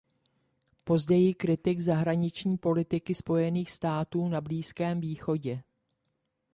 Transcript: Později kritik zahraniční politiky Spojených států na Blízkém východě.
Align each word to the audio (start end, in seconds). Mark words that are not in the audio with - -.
Později 0.83 1.33
kritik 1.33 1.79
zahraniční 1.79 2.57
politiky 2.57 3.15
Spojených 3.15 3.71
států 3.71 4.27
na 4.27 4.41
Blízkém 4.41 5.01
východě. 5.01 5.63